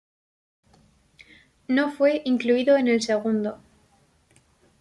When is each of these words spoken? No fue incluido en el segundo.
No 1.67 1.91
fue 1.91 2.23
incluido 2.25 2.75
en 2.75 2.87
el 2.87 3.03
segundo. 3.03 3.61